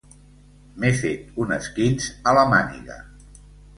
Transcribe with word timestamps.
M'he 0.83 0.91
fet 1.01 1.29
un 1.45 1.53
esquinç 1.57 2.09
a 2.33 2.37
la 2.39 2.47
màniga. 2.55 2.99